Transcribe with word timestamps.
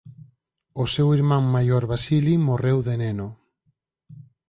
O 0.83 0.85
seu 0.93 1.07
irmán 1.17 1.43
maior 1.55 1.83
Vasili 1.91 2.35
morreu 2.47 2.77
de 2.87 2.95
neno. 3.03 3.27